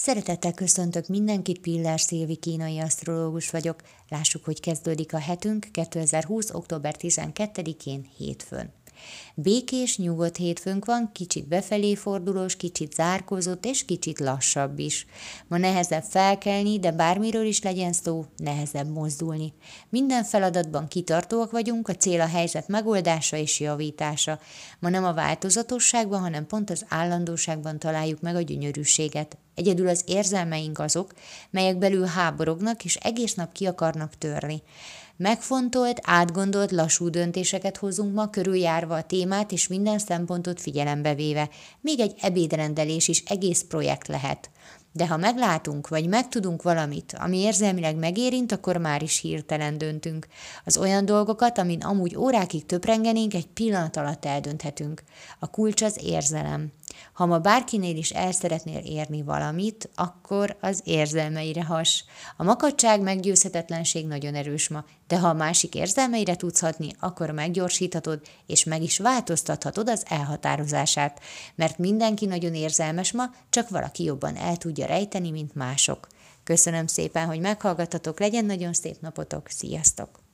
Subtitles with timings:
[0.00, 3.82] Szeretettel köszöntök mindenkit, Pillár Szilvi kínai asztrológus vagyok.
[4.08, 6.50] Lássuk, hogy kezdődik a hetünk 2020.
[6.54, 8.72] október 12-én hétfőn.
[9.34, 15.06] Békés, nyugodt hétfőnk van, kicsit befelé fordulós, kicsit zárkozott és kicsit lassabb is.
[15.48, 19.52] Ma nehezebb felkelni, de bármiről is legyen szó, nehezebb mozdulni.
[19.88, 24.40] Minden feladatban kitartóak vagyunk, a cél a helyzet megoldása és javítása.
[24.78, 29.38] Ma nem a változatosságban, hanem pont az állandóságban találjuk meg a gyönyörűséget.
[29.58, 31.12] Egyedül az érzelmeink azok,
[31.50, 34.62] melyek belül háborognak és egész nap ki akarnak törni.
[35.16, 41.48] Megfontolt, átgondolt, lassú döntéseket hozunk ma, körüljárva a témát és minden szempontot figyelembe véve.
[41.80, 44.50] Még egy ebédrendelés is egész projekt lehet.
[44.92, 50.26] De ha meglátunk, vagy megtudunk valamit, ami érzelmileg megérint, akkor már is hirtelen döntünk.
[50.64, 55.02] Az olyan dolgokat, amin amúgy órákig töprengenénk, egy pillanat alatt eldönthetünk.
[55.38, 56.72] A kulcs az érzelem.
[57.12, 62.04] Ha ma bárkinél is el szeretnél érni valamit, akkor az érzelmeire has.
[62.36, 68.20] A makadság, meggyőzhetetlenség nagyon erős ma, de ha a másik érzelmeire tudsz hatni, akkor meggyorsíthatod,
[68.46, 71.20] és meg is változtathatod az elhatározását.
[71.54, 76.08] Mert mindenki nagyon érzelmes ma, csak valaki jobban el tudja rejteni, mint mások.
[76.44, 80.27] Köszönöm szépen, hogy meghallgattatok, legyen nagyon szép napotok, sziasztok!